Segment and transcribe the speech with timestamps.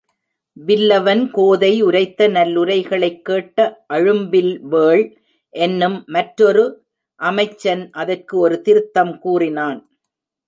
[0.57, 3.85] வில்லவன் கோதை உரைத்தநல்லுரைகளைக் கேட்ட
[3.93, 5.03] அழும்பில்வேள்
[5.49, 6.63] என்னும் மற்றொரு
[7.15, 9.79] அமைச்சன் அதற்கு ஒரு திருத்தம் கூறினான்.